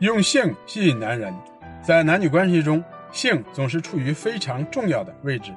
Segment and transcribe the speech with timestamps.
[0.00, 1.34] 用性吸引男人，
[1.82, 5.52] 在男女关系中，性总是处于非常重要的位置，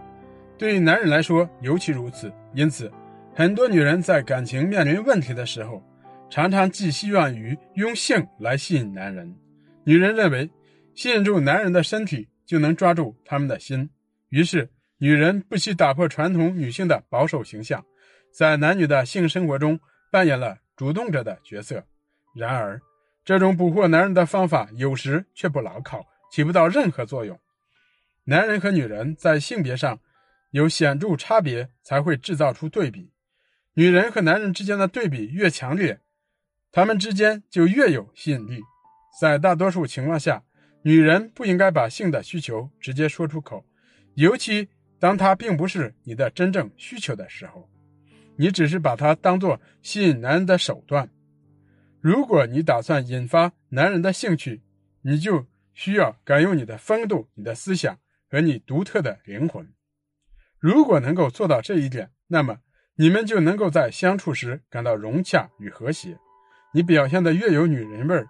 [0.58, 2.34] 对于男人来说尤其如此。
[2.56, 2.92] 因此，
[3.36, 5.84] 很多女人在感情面临问题的时候，
[6.28, 9.32] 常常寄希望于用性来吸引男人。
[9.84, 10.50] 女人认为，
[10.96, 13.88] 吸引住男人的身体就能抓住他们的心，
[14.30, 14.68] 于是
[14.98, 17.86] 女人不惜打破传统女性的保守形象，
[18.34, 19.80] 在男女的性生活中
[20.12, 21.84] 扮演了主动者的角色。
[22.36, 22.82] 然而，
[23.24, 27.40] 这种捕获男人的方法有时却不牢靠，起不到任何作用。
[28.24, 30.00] 男人和女人在性别上
[30.52, 33.12] 有显著差别，才会制造出对比。
[33.74, 36.00] 女人和男人之间的对比越强烈，
[36.72, 38.62] 他们之间就越有吸引力。
[39.20, 40.44] 在大多数情况下，
[40.84, 43.64] 女人不应该把性的需求直接说出口，
[44.16, 44.68] 尤其
[45.00, 47.70] 当它并不是你的真正需求的时候，
[48.36, 51.10] 你只是把它当做吸引男人的手段。
[52.02, 54.64] 如果你打算引发男人的兴趣，
[55.04, 59.72] 你就需要敢用你的风度、你的思想和你独特的灵魂。
[60.60, 62.58] 如果能够做到这一点，那么
[62.96, 66.18] 你们就能够在相处时感到融洽与和谐。
[66.74, 68.28] 你表现的越有女人味儿，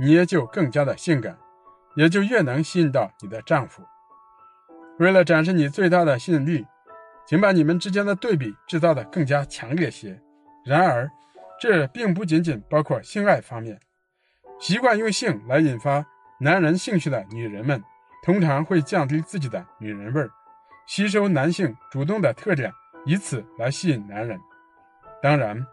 [0.00, 1.38] 你也就更加的性感，
[1.96, 3.82] 也就越能吸引到你的丈夫。
[4.98, 6.66] 为了展示你最大的吸引力，
[7.26, 10.20] 请把你们之间的对比制造的更加强烈些。
[10.64, 11.10] 然而，
[11.62, 13.78] 这并不仅仅包括性爱方面，
[14.58, 16.04] 习惯用性来引发
[16.40, 17.80] 男人兴趣的女人们，
[18.24, 20.28] 通常会降低自己的女人味儿，
[20.88, 22.72] 吸收男性主动的特点，
[23.06, 24.36] 以此来吸引男人。
[25.22, 25.64] 当然，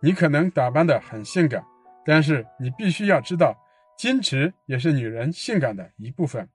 [0.00, 1.64] 你可能打扮得很性感，
[2.06, 3.56] 但是你必须要知道，
[3.98, 6.48] 矜持也是女人性感的一部分。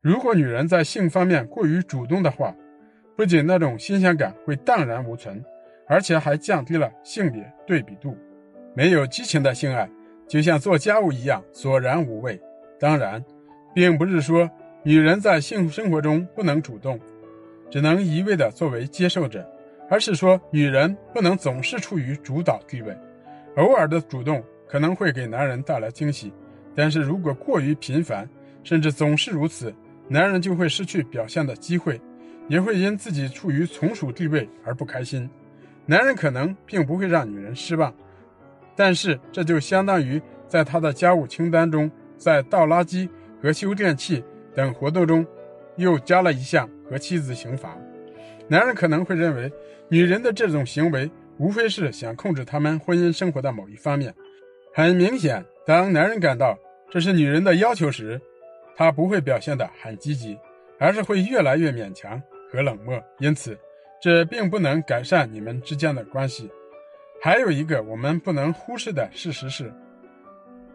[0.00, 2.54] 如果女人在性方面过于主动的话，
[3.16, 5.44] 不仅那种新鲜感会荡然无存。
[5.86, 8.16] 而且还降低了性别对比度，
[8.74, 9.88] 没有激情的性爱
[10.26, 12.40] 就像做家务一样索然无味。
[12.78, 13.22] 当然，
[13.74, 14.50] 并不是说
[14.82, 16.98] 女人在性生活中不能主动，
[17.70, 19.46] 只能一味的作为接受者，
[19.88, 22.96] 而是说女人不能总是处于主导地位，
[23.56, 26.32] 偶尔的主动可能会给男人带来惊喜，
[26.74, 28.28] 但是如果过于频繁，
[28.62, 29.72] 甚至总是如此，
[30.08, 32.00] 男人就会失去表现的机会，
[32.48, 35.28] 也会因自己处于从属地位而不开心。
[35.86, 37.94] 男人可能并不会让女人失望，
[38.74, 43.08] 但是这就相当于在他的家务清单中，在倒垃圾
[43.42, 44.24] 和修电器
[44.54, 45.26] 等活动中，
[45.76, 47.76] 又加了一项和妻子刑罚。
[48.48, 49.52] 男人可能会认为，
[49.88, 54.14] 女人的这种行为无非是想控制他们婚姻生活的某一方面。
[54.72, 56.58] 很明显，当男人感到
[56.90, 58.18] 这是女人的要求时，
[58.74, 60.38] 他不会表现得很积极，
[60.78, 62.98] 而是会越来越勉强和冷漠。
[63.18, 63.58] 因此。
[64.04, 66.50] 这并不能改善你们之间的关系。
[67.22, 69.72] 还有一个我们不能忽视的事实是，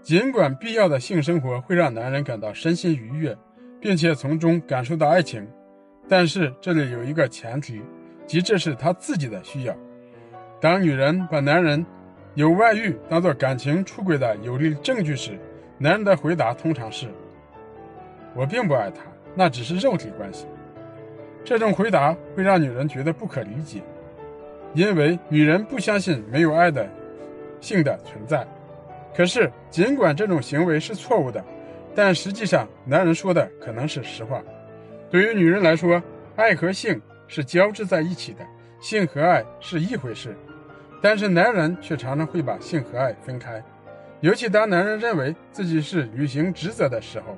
[0.01, 3.37] 尽管必要的性生活会让男人感到身心愉悦，
[3.79, 5.47] 并且从中感受到爱情，
[6.07, 7.79] 但是这里有一个前提，
[8.25, 9.77] 即这是他自己的需要。
[10.59, 11.85] 当女人把男人
[12.33, 15.37] 有外遇当做感情出轨的有力证据时，
[15.77, 17.07] 男人的回答通常是
[18.33, 19.03] ：“我并不爱他，
[19.35, 20.47] 那只是肉体关系。”
[21.49, 23.81] 这种回答会让女人觉得不可理解，
[24.75, 26.87] 因为女人不相信没有爱的
[27.59, 28.47] 性的存在。
[29.15, 31.43] 可是，尽管这种行为是错误的，
[31.95, 34.43] 但实际上男人说的可能是实话。
[35.09, 35.99] 对于女人来说，
[36.35, 38.45] 爱和性是交织在一起的，
[38.79, 40.37] 性和爱是一回事。
[41.01, 43.59] 但是男人却常常会把性和爱分开，
[44.19, 47.35] 尤其当男人认为自己是履行职责的时候，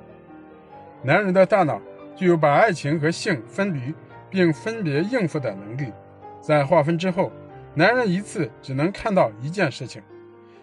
[1.02, 1.80] 男人的大脑。
[2.14, 3.94] 具有把爱情和性分离
[4.30, 5.92] 并分别应付的能力。
[6.40, 7.30] 在划分之后，
[7.74, 10.02] 男人一次只能看到一件事情。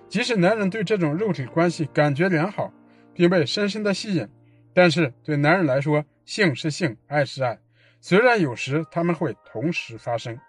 [0.07, 2.73] 即使男人对这种肉体关系感觉良好，
[3.13, 4.27] 并被深深的吸引，
[4.73, 7.59] 但是对男人来说，性是性，爱是爱。
[8.01, 10.39] 虽然有时他们会同时发生，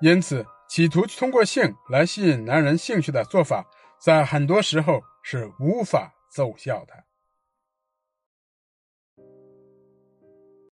[0.00, 3.64] 因此企图通过性来吸引男人兴趣的做法，
[4.00, 7.03] 在很多时候是无法奏效的。